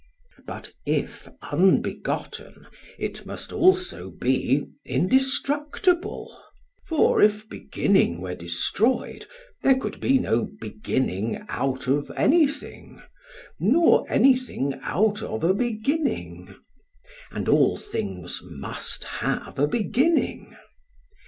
[0.47, 2.65] But if unbegotten,
[2.97, 6.35] it must also be indestructible;
[6.87, 9.27] for if beginning were destroyed,
[9.61, 12.99] there could be no beginning out of anything,
[13.59, 16.55] nor anything out of a beginning;
[17.29, 20.57] and all things must have a beginning.